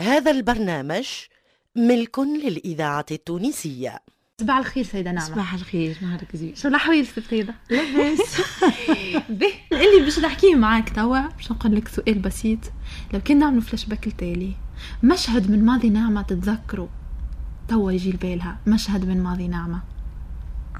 [0.00, 1.06] هذا البرنامج
[1.76, 3.98] ملك للإذاعة التونسية.
[4.40, 5.26] صباح الخير سيدة نعمة.
[5.26, 8.40] صباح الخير نهارك زين شنو الأحوال سيدة؟ لاباس.
[9.40, 12.58] باهي اللي باش نحكيه معاك توا باش نقول لك سؤال بسيط.
[13.12, 14.52] لو كان نعمل flash back التالي
[15.02, 16.88] مشهد من ماضي نعمة تتذكره
[17.68, 19.82] توا يجي لبالها مشهد من ماضي نعمة.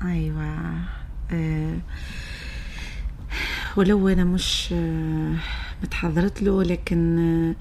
[0.03, 0.75] أيوه.
[1.33, 1.79] آه
[3.77, 5.35] ولو أنا مش آه
[5.83, 7.55] متحضرت له لكن آه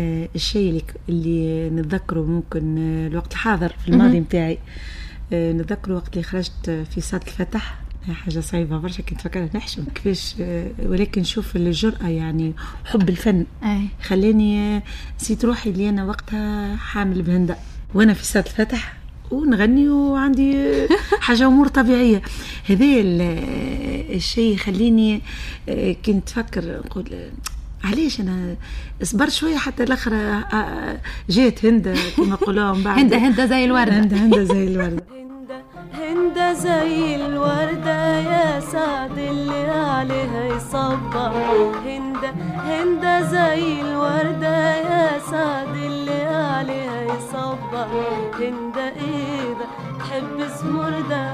[0.00, 4.58] الشيء اللي, اللي نتذكره ممكن آه الوقت الحاضر في الماضي متاعي
[5.32, 7.78] آه نتذكره وقت اللي خرجت في صاد الفتح.
[8.24, 12.52] حاجة صعيبة برشا كنت فكرت نحشم كيفاش آه، ولكن شوف الجرأة يعني
[12.84, 13.46] حب الفن.
[13.64, 13.80] أي.
[14.02, 14.82] خلاني آه،
[15.20, 17.56] نسيت روحي اللي أنا وقتها حامل بهندأ.
[17.94, 18.94] وأنا في صاد الفتح
[19.30, 20.88] ونغني وعندي آه،
[21.20, 22.22] حاجة امور طبيعية.
[22.68, 25.20] هذا ال- آه، الشيء يخليني
[25.68, 27.30] آه، كنت تفكر نقول آه،
[27.84, 28.56] علاش أنا
[29.02, 30.98] صبرت شوية حتى الآخر آه، آه،
[31.30, 32.98] جات هند كما نقولوها من بعد.
[32.98, 33.92] هندا هندا زي الوردة.
[33.98, 35.02] هند هند زي الوردة.
[35.12, 35.62] هندة
[35.94, 41.32] هندة زي الوردة يا سعد اللي عليها يصبر.
[41.86, 42.30] هندة
[42.64, 47.86] هندة زي الوردة يا سعد اللي عليها يصبر.
[48.40, 49.66] هندة إذا
[49.98, 51.31] تحب زمردة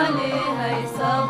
[0.00, 1.21] اللي عليها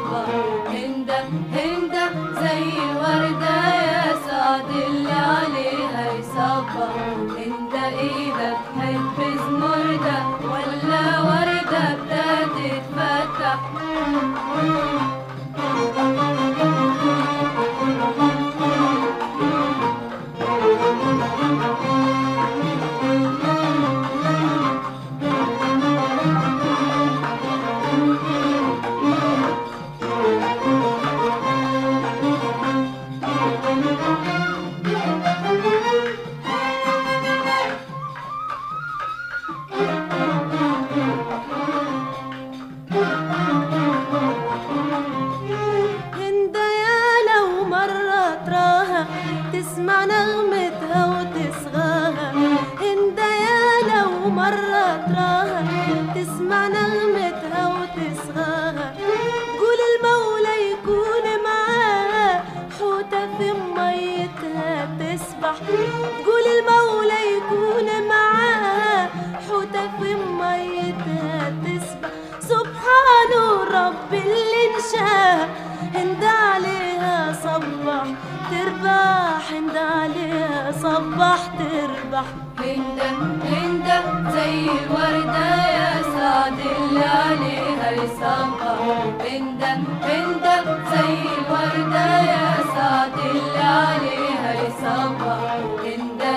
[90.05, 94.53] هندة زي الوردة يا سعد اللي عليها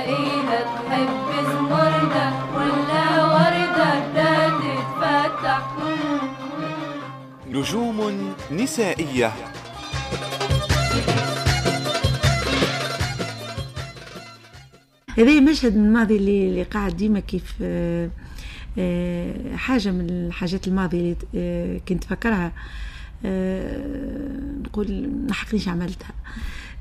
[0.01, 5.61] إيدك تحب زمردة ولا وردة بدها تتفتح
[7.49, 9.31] نجوم نسائية.
[15.17, 18.09] هذا مشهد من الماضي اللي, اللي قاعد ديما كيف آه،
[18.77, 22.51] آه، حاجة من الحاجات الماضية اللي آه، كنت فكرها
[24.63, 26.11] نقول ما حقنيش عملتها.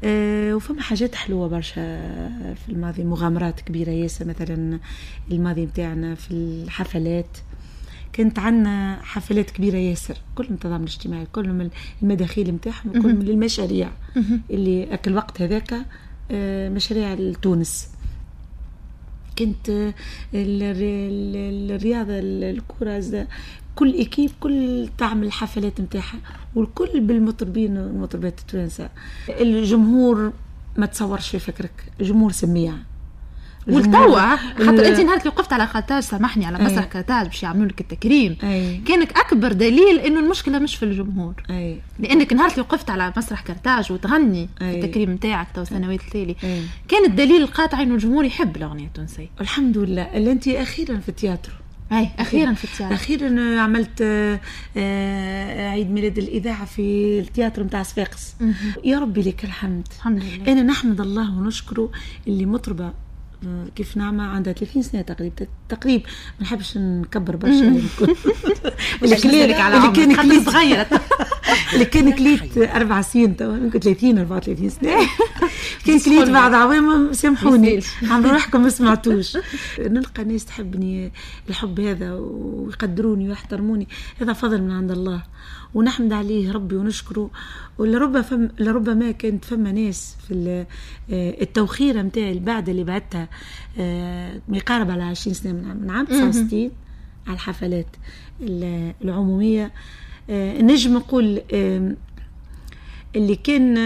[0.05, 1.75] آه، وفما حاجات حلوة برشا
[2.55, 3.91] في الماضي مغامرات كبيرة.
[3.91, 4.78] ياسر مثلا
[5.31, 7.38] الماضي متاعنا في الحفلات.
[8.12, 10.16] كانت عندنا حفلات كبيرة ياسر.
[10.34, 11.71] كلهم التضامن الاجتماعي كلهم
[12.03, 13.91] المداخيل متاعهم كلهم المشاريع.
[14.50, 15.75] اللي أكل وقت هذاك
[16.31, 17.88] آه، مشاريع لتونس
[19.38, 19.94] كنت آه،
[20.34, 22.99] ال- ال- الرياضة ال- الكرة
[23.76, 26.18] كل équipe كل تعمل الحفلات نتاعها
[26.54, 28.88] والكل بالمطربين والمطربات التوانسة
[29.28, 30.32] الجمهور
[30.76, 32.72] ما تصورش في فكرك الجمهور سميع.
[33.68, 36.64] والتوا خاطر أنت نهار اللي وقفت على كارتاج سامحني على أي.
[36.64, 38.36] مسرح كارتاج باش يعملوا لك التكريم.
[38.42, 38.76] أي.
[38.76, 41.34] كانك أكبر دليل إنه المشكلة مش في الجمهور.
[41.50, 41.80] أي.
[41.98, 44.80] لأنك نهار اللي وقفت على مسرح كارتاج وتغني أي.
[44.80, 46.62] التكريم نتاعك تو سنوات التالي أي.
[46.88, 49.28] كان الدليل القاطع إنه الجمهور يحب الأغنية التونسية.
[49.41, 50.03] الحمد لله.
[50.03, 51.54] اللي أنت أخيرا في التياترو
[51.92, 54.41] أي أخيرا في التياترو أخيرا عملت آه،
[54.77, 58.34] آه، عيد ميلاد الإذاعة في التياترو نتاع صفاقس.
[58.84, 59.89] يا ربي لك الحمد.
[59.97, 60.53] الحمد لله.
[60.53, 61.91] أنا نحمد الله ونشكره
[62.27, 62.92] اللي مطربة
[63.76, 66.02] كيف نعمة عندها 30 سنة تقريبا تقريب
[66.41, 67.68] ما نحبش نكبر برشا
[69.02, 70.86] اللي كان- اللي كان على اللي كان قليت صغيرة.
[71.74, 74.91] اللي كان قليت أربع سنين تو يمكن 30 34 سنة.
[75.86, 77.74] كان كليت بعض عوام سامحوني.
[77.74, 78.12] يستاهل.
[78.12, 79.36] عم روحكم ما سمعتوش.
[79.78, 81.12] نلقى ناس تحبني
[81.48, 83.88] الحب هذا ويقدروني ويحترموني.
[84.20, 85.22] هذا فضل من عند الله.
[85.74, 87.30] ونحمد عليه ربي ونشكره.
[87.78, 90.65] ولربما فم لربما كانت فما ناس في
[91.12, 93.28] آه، التوخيرة نتاعي البعد اللي بعدتها
[93.78, 96.71] آه، ما يقارب على 20 سنة من عام- من عام 69
[97.26, 97.86] على الحفلات
[98.41, 99.72] ال- العمومية.
[100.30, 101.42] آه، نجم نقول
[103.16, 103.77] اللي كان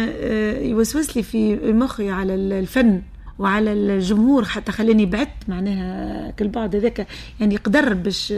[0.68, 3.02] يوسوس لي في مخي على الفن
[3.38, 7.06] وعلى الجمهور حتى خلاني بعدت معناها كل بعد هذاك
[7.40, 8.34] يعني قدر باش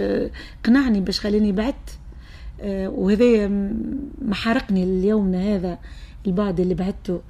[0.65, 2.00] قنعني باش خلاني بعدت آه،
[2.65, 3.49] وهذا
[4.23, 5.79] محارقني ليومنا هذا
[6.27, 7.21] البعد اللي بعدته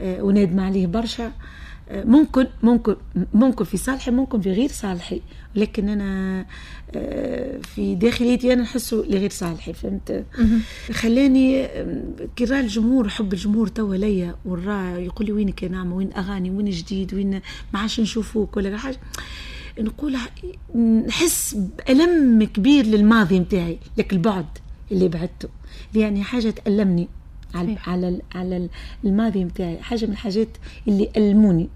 [0.00, 1.32] آه، ونادم عليه برشا.
[1.88, 2.96] آه، ممكن ممكن
[3.34, 5.20] ممكن في صالحي ممكن في غير صالحي.
[5.56, 6.44] ولكن أنا
[6.94, 10.24] آه، في داخليتي أنا نحسه لغير صالحي فهمت؟
[10.92, 12.02] خلاني آه،
[12.36, 16.50] كي راه الجمهور حب الجمهور توا ليا وراه يقول لي وينك يا نعمه وين أغاني
[16.50, 17.40] وين جديد وين
[17.74, 19.00] ما عادش نشوفوك ولا حاجة.
[19.80, 20.16] نقول
[21.06, 24.46] نحس بألم كبير للماضي متاعي لك البعد.
[24.92, 25.48] اللي بعدته.
[25.94, 27.08] يعني حاجة تألمني
[27.54, 27.76] على.
[27.86, 28.68] على على ال-
[29.04, 29.78] الماضي متاعي.
[29.82, 30.48] حاجة من الحاجات
[30.88, 31.68] اللي ألموني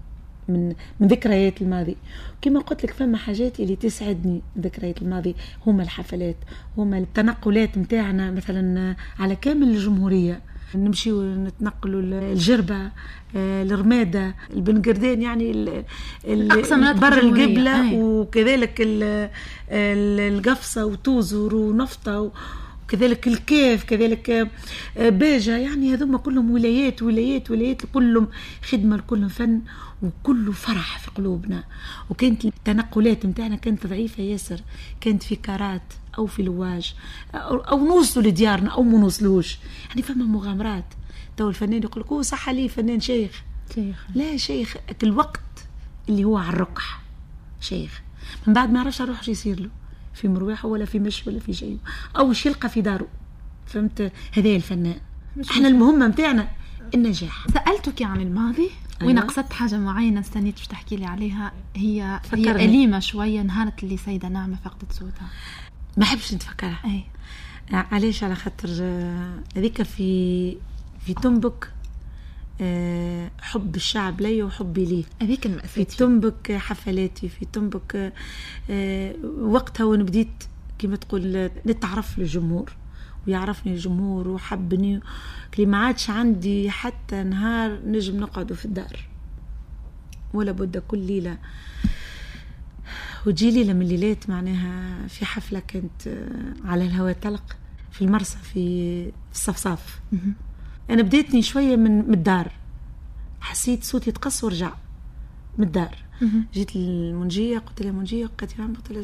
[0.47, 1.95] من من ذكريات الماضي.
[2.41, 5.35] كما قلت لك فما حاجات اللي تسعدني ذكريات الماضي.
[5.67, 6.35] هما الحفلات
[6.77, 10.41] هما التنقلات متاعنا مثلا على كامل الجمهورية.
[10.75, 12.91] نمشيو نتنقلوا الجربة
[13.35, 15.83] آه، الرمادة البنقردان يعني ال-
[16.25, 17.19] ال- أقصى مناطق بر
[17.81, 18.01] أي.
[18.01, 19.29] وكذلك ال-
[19.69, 22.31] ال- القفصة وتوزر ونفطة
[22.91, 24.29] وكذلك الكيف كذلك
[24.97, 25.57] آه، باجة.
[25.57, 28.27] يعني هذوما كلهم ولايات ولايات ولايات كلهم
[28.69, 29.61] خدمة كلهم فن
[30.03, 31.63] وكله فرح في قلوبنا.
[32.09, 34.61] وكانت التنقلات متاعنا كانت ضعيفة ياسر.
[35.01, 36.93] كانت في كارات أو في لواج
[37.35, 39.57] أو, نوصلوا لديارنا أو ما نوصلوش.
[39.89, 40.85] يعني فما مغامرات.
[41.37, 43.43] تو الفنان يقول لك هو صح عليه فنان شيخ.
[43.75, 44.05] شيخ.
[44.15, 45.41] لا شيخ الوقت
[46.09, 47.01] اللي هو على الرقح
[47.61, 48.01] شيخ.
[48.47, 49.69] من بعد ما يعرفش روح شو يصير له.
[50.13, 51.77] في مروحة ولا في مشي ولا في شيء
[52.17, 53.07] أو شي يلقى في داره
[53.65, 54.95] فهمت؟ هذا الفنان.
[55.51, 56.47] إحنا المهمة متاعنا
[56.95, 57.47] النجاح.
[57.53, 58.69] سألتك عن الماضي
[59.01, 59.13] أيوة.
[59.13, 62.47] وين قصدت حاجة معينة استنيت باش تحكي لي عليها؟ هي فكرني.
[62.47, 65.27] هي أليمة شوية نهار اللي سيدة نعمة فقدت صوتها.
[65.97, 66.79] ما حبش نتفكرها.
[66.85, 67.03] أي.
[67.73, 68.69] علاش؟ على خاطر
[69.55, 70.57] هذيك في
[71.05, 71.71] في تنبك.
[73.41, 75.03] حب الشعب لي وحبي ليه.
[75.21, 78.13] هذيك في تنبك حفلاتي في تنبك
[78.69, 80.43] آه، وقتها وأنا بديت
[80.79, 82.73] كما تقول نتعرف للجمهور
[83.27, 84.99] ويعرفني الجمهور وحبني.
[85.53, 89.05] كلي ما عادش عندي حتى نهار نجم نقعد في الدار.
[90.33, 91.37] ولا بد كل ليلة.
[93.27, 97.57] وتجي ليلة من الليلات معناها في حفلة كانت آه، على الهواء طلق
[97.91, 99.99] في المرسى في في الصفصاف.
[100.91, 102.51] أنا بديتني شوية من من الدار.
[103.41, 104.73] حسيت صوتي تقص ورجع
[105.57, 105.97] من الدار.
[106.53, 109.03] جيت للمنجية قلت لها منجية قالت لي قلت لها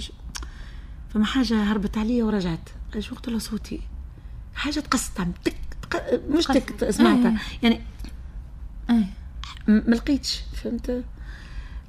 [1.13, 2.69] فما حاجة هربت عليا ورجعت.
[2.99, 3.79] شو قلت لها صوتي.
[4.55, 5.55] حاجة تقصت تك
[5.89, 6.21] تق...
[6.29, 7.37] مش تك سمعتها أي.
[7.63, 7.81] يعني
[8.89, 9.01] م-
[9.67, 11.03] ما لقيتش فهمت؟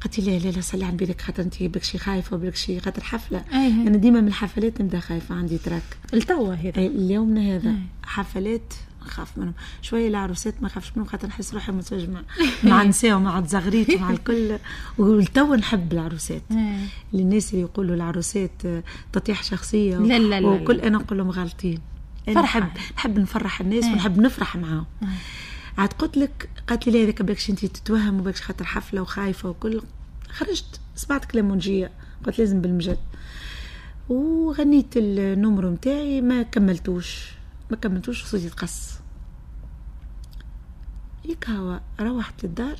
[0.00, 3.02] قالت لي لا لا صلي على بالك خاطر أنت بك شي خايفة وبك شي خاطر
[3.02, 3.44] حفلة.
[3.52, 3.66] أي.
[3.72, 5.82] أنا ديما من الحفلات نبدأ خايفة عندي تراك.
[6.14, 6.76] التوا هذا.
[6.76, 7.74] أي اليومنا هذا.
[8.04, 8.74] حفلات
[9.06, 9.52] نخاف منهم.
[9.82, 12.20] شوية العروسات ما نخافش منهم خاطر نحس روحي متزوج مع
[12.64, 14.58] مع نساء ومع الزغريت ومع الكل.
[14.98, 16.42] والتو نحب العروسات.
[16.50, 16.76] أي.
[17.12, 20.80] للناس اللي يقولوا العروسات آه، تطيح شخصية لا لا لا وكل.
[20.80, 21.78] أنا نقول لهم غالطين.
[22.28, 22.40] أنا.
[22.40, 23.92] نحب نحب نفرح الناس أي.
[23.92, 24.86] ونحب نفرح معاهم.
[25.78, 29.82] عاد قلت لك قالت لي لا هذاك باكش انت تتوهم وباكش خاطر حفلة وخايفة وكل.
[30.30, 31.90] خرجت سمعت كلام منجيه
[32.26, 32.98] قلت لازم بالمجد.
[34.08, 37.37] وغنيت النمر متاعي ما كملتوش.
[37.70, 38.90] ما كملتوش صوتي تقص
[41.24, 42.76] هيك هوا روحت للدار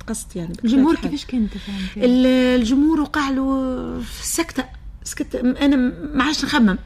[0.00, 0.96] تقصت يعني الجمهور.
[0.96, 1.48] كيفاش كان
[1.96, 4.64] الجمهور وقع له سكتة
[5.04, 5.76] سكت أنا
[6.14, 6.78] ما عادش نخمم.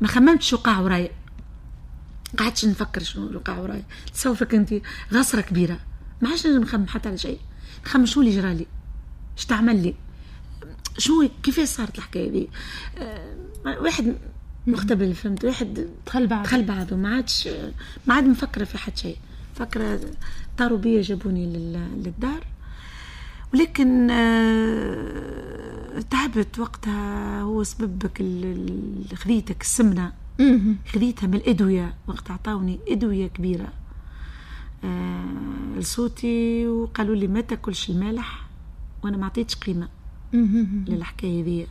[0.00, 1.10] ما خممتش وقع ورايا.
[2.38, 3.84] قعدتش نفكر شنو وقع ورايا.
[4.14, 4.74] تصورك أنت
[5.12, 5.78] غصرة كبيرة.
[6.22, 7.40] ما عادش نجم نخمم حتى على شيء.
[7.86, 8.66] نخمم شو اللي جرالي؟
[9.38, 9.94] اش تعمل لي؟
[10.98, 12.48] شو كيفاش صارت الحكاية دي
[12.98, 14.16] آه، واحد
[14.66, 16.96] مختبل فهمت واحد دخل بعض دخل بعضه.
[16.96, 17.48] ما عادش
[18.06, 19.16] ما عاد مفكرة في حد شيء.
[19.54, 20.00] فكرة
[20.58, 22.44] طاروا بيا جابوني لل- للدار.
[23.54, 27.40] ولكن آه، تعبت وقتها.
[27.42, 28.18] هو سببك
[29.14, 30.12] خذيتك السمنة.
[30.92, 31.94] خذيتها من الأدوية.
[32.06, 33.68] وقت عطاوني أدوية كبيرة.
[34.84, 35.24] آه،
[35.78, 36.66] لصوتي.
[36.66, 38.46] وقالوا لي ما تاكلش المالح
[39.04, 39.88] وأنا ما عطيتش قيمة.
[40.88, 41.66] للحكاية ذي.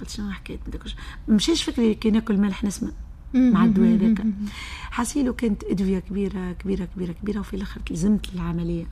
[0.00, 0.30] قلت شنو
[0.72, 0.96] تاكلش
[1.28, 2.90] مشيش فكري كي ناكل ملح نسمع.
[3.34, 4.24] مع الدواء هذاك
[4.90, 8.86] حسيلو كانت أدوية كبيرة كبيرة كبيرة كبيرة وفي الآخر لزمت العملية.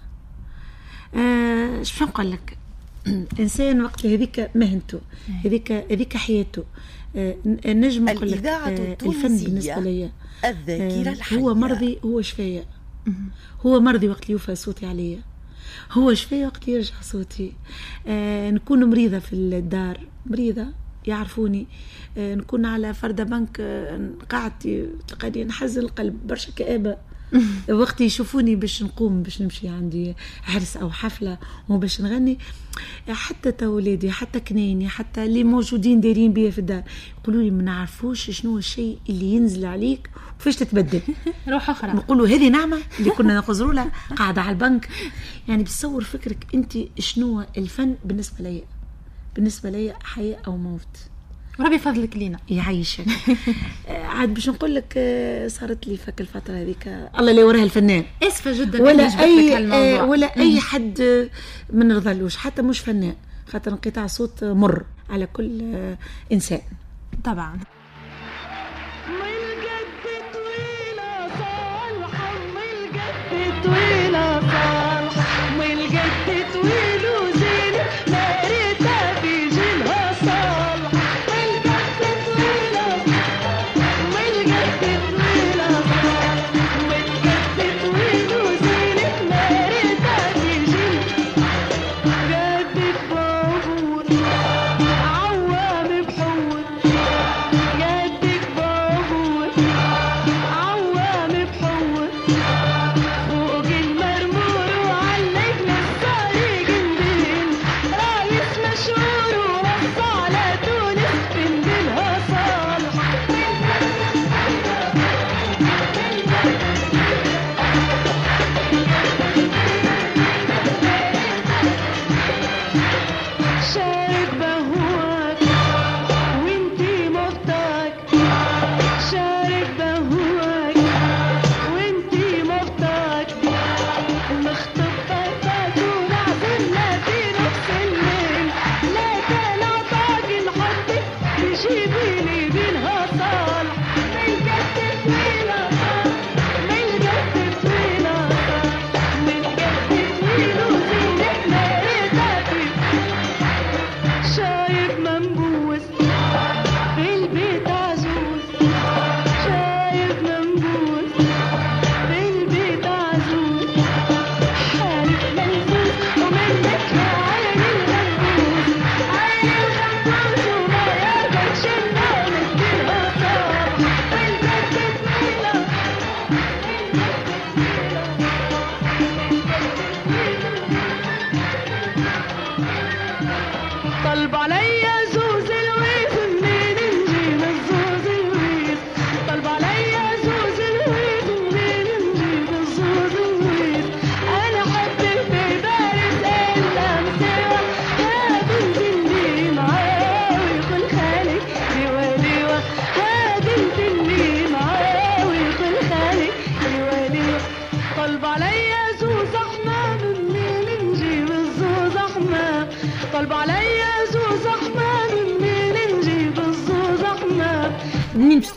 [1.14, 2.58] آه، شو نقول لك؟
[3.40, 5.00] إنسان وقت هذيك مهنته
[5.44, 6.64] هذيك هذيك حياته.
[7.16, 7.36] آه،
[7.66, 10.10] نجم نقول لك آه، الفن بالنسبة لي
[10.44, 11.38] الذاكرة آه، الحية.
[11.38, 12.64] هو مرضي هو شفاية.
[13.66, 15.20] هو مرضي وقت يوفى صوتي عليا.
[15.92, 17.52] هو شفاية وقت يرجع صوتي.
[18.06, 20.06] آه نكون مريضة في الدار.
[20.26, 20.66] مريضة.
[21.08, 21.66] يعرفوني.
[22.16, 26.96] آه نكون على فردة بنك آه قاعدتي تلقاني نحزن القلب برشا كآبة.
[27.70, 30.14] وقت يشوفوني باش نقوم باش نمشي عندي
[30.48, 31.38] عرس أو حفلة
[31.68, 32.38] وباش نغني.
[33.08, 36.82] حتى تا ولادي حتى كنيني حتى اللي موجودين دايرين بيا في الدار
[37.22, 41.00] يقولوا لي ما نعرفوش شنو الشيء اللي ينزل عليك وكيفاش تتبدل.
[41.48, 41.92] روح أخرى.
[41.92, 44.88] نقولوا هذه نعمة اللي كنا نخزروا لها قاعدة على البنك.
[45.48, 48.62] يعني بتصور فكرك أنت شنو الفن بالنسبة لي
[49.34, 50.88] بالنسبة لي حياه أو موت.
[51.58, 52.38] وربي يفضلك لينا.
[52.48, 53.04] يعيشك.
[53.88, 56.88] آه، عاد باش نقول لك آه، صارت لي فك الفترة هذيك.
[57.18, 58.04] الله لا يوريها الفنان.
[58.22, 59.98] إسفة جدا ولا لك أي.
[60.00, 61.28] آه، ولا أي حد
[61.72, 63.14] ما نرضلوش حتى مش فنان
[63.48, 65.74] خاطر انقطاع صوت مر على كل
[66.32, 66.60] إنسان.
[67.24, 67.58] طبعا.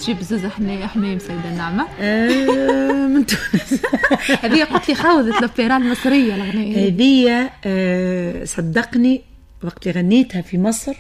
[0.01, 3.81] تجيب زوز حمام حمام سيدة نعمة آه، من تونس.
[4.43, 6.88] هذه قلت لي خوذة الأوبرا المصرية الأغنية.
[6.88, 9.22] هذه آه، صدقني
[9.63, 10.93] وقت اللي غنيتها في مصر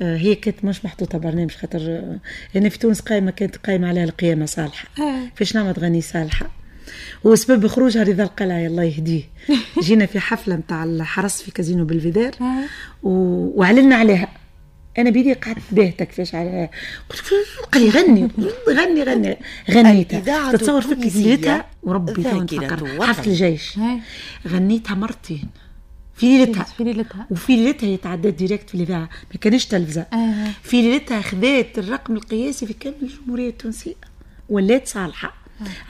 [0.00, 2.18] آه، هي كانت مش محطوطة برنامج خاطر آه،
[2.54, 4.88] هنا في تونس قائمة كانت قائمة عليها القيامة صالحة.
[5.34, 6.46] فاش نعمة تغني صالحة؟
[7.24, 9.22] وسبب خروجها رضا القلعي الله يهديه.
[9.82, 12.30] جينا في حفلة متاع الحرس في كازينو بالفيدار.
[13.02, 14.28] وعلنا عليها.
[14.98, 16.68] أنا بيدي قعدت باهته كيفاش على
[17.10, 17.22] قلت
[17.72, 18.28] قال لي غني
[18.70, 19.36] غني غني.
[19.70, 20.20] غنيتها.
[20.56, 20.80] تتصور
[21.26, 22.12] ليلتها وربي.
[23.06, 23.78] حفل الجيش.
[23.78, 23.98] آه.
[24.48, 25.48] غنيتها مرتين.
[26.14, 26.62] في ليلتها.
[26.64, 27.26] في ليلتها.
[27.30, 29.08] وفي ليلتها يتعدى ديريكت في الإذاعة.
[29.34, 30.06] ما كانش تلفزة.
[30.12, 30.50] آه.
[30.62, 33.94] في ليلتها خذات الرقم القياسي في كامل الجمهورية التونسية.
[34.48, 35.34] ولات صالحة.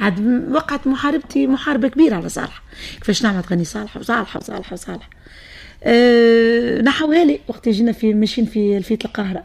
[0.01, 2.63] عاد م- وقعت محاربتي محاربة كبيرة على صالحة.
[2.99, 5.11] كيفاش نعمل تغني صالحة وصالحة وصالحة وصالحة؟
[5.87, 9.45] أه نحوها لي وقت جينا في ماشيين في الفيت القاهرة.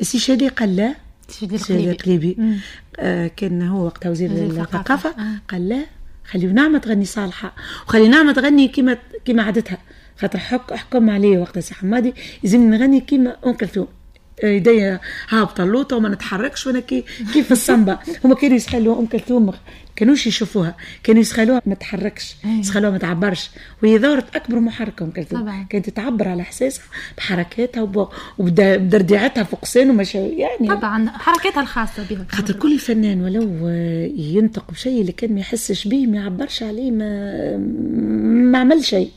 [0.00, 0.94] السي شادي قال لا.
[1.42, 1.92] القليبي.
[1.94, 2.36] قليبي
[2.98, 4.78] آه كان هو وقتها وزير الثقافة.
[4.78, 5.10] الثقافة.
[5.10, 5.40] آه.
[5.48, 5.84] قال لا
[6.24, 7.54] خليو نعمة تغني صالحة.
[7.86, 9.78] وخلي نعمة تغني كيما كيما عادتها.
[10.18, 13.88] خاطر حك حكم عليه وقتها سي حمادي يلزمني نغني كيما ام كلثوم
[14.44, 19.52] يدي هابطة اللوطة وما نتحركش وأنا كي كيف الصنبه هما كانوا يسخلوها أم كلثوم ما
[19.96, 20.76] كانوش يشوفوها.
[21.02, 22.36] كانوا يسخلوها ما تحركش.
[22.44, 23.50] يسخلوها ما تعبرش.
[23.82, 25.66] وهي ظهرت أكبر محركة أم كلثوم.
[25.70, 26.84] كانت تعبر على إحساسها
[27.18, 32.26] بحركاتها وب- وبدرديعتها فوق سين ومش يعني طبعا حركاتها الخاصة بها.
[32.30, 33.68] خاطر كل فنان ولو
[34.16, 37.56] ينطق بشيء اللي كان ما يحسش بيه ما يعبرش عليه ما
[38.50, 39.10] ما عمل شيء.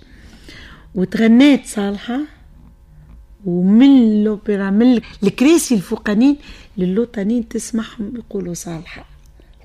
[0.95, 2.19] وتغنيت صالحة
[3.45, 6.37] ومن الأوبرا من الكراسي الفوقانين
[6.77, 9.05] للوطنين تسمعهم يقولوا صالحة.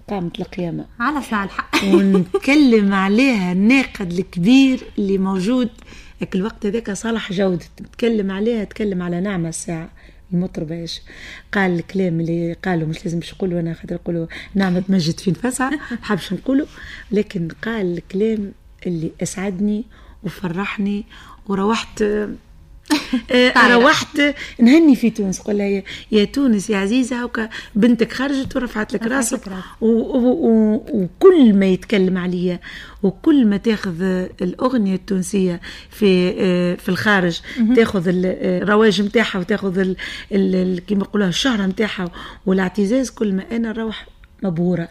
[0.08, 0.84] قامت القيامة.
[1.00, 1.70] على صالحة.
[1.94, 5.68] ونتكلم عليها الناقد الكبير اللي موجود.
[6.34, 7.64] الوقت هذاك صالح جودة.
[7.80, 9.90] نتكلم عليها تكلم على نعمة الساعة
[10.32, 11.02] المطربة إيش
[11.52, 15.70] قال الكلام اللي قالوا مش لازم مش نقولوا أنا خاطر يقولوا نعمة تمجد في نفسها
[16.02, 16.66] حابش نقوله
[17.10, 18.52] لكن قال الكلام
[18.86, 19.84] اللي أسعدني
[20.22, 21.04] وفرحني
[21.46, 22.04] وروحت
[23.74, 24.20] روحت
[24.60, 29.02] نهني في تونس قول لها يا- يا تونس يا عزيزة هكا بنتك خرجت ورفعت لك
[29.02, 29.40] راسك.
[29.80, 32.60] وكل ما يتكلم عليا
[33.02, 34.02] وكل ما تاخذ
[34.42, 35.60] الأغنية التونسية
[35.90, 37.40] في آه، في الخارج
[37.76, 38.12] تاخذ آه،
[38.62, 39.92] الرواج نتاعها وتاخذ
[40.86, 42.10] كيما يقولوها الشهرة نتاعها
[42.46, 44.06] والاعتزاز كل ما أنا نروح
[44.42, 44.88] مبهورة.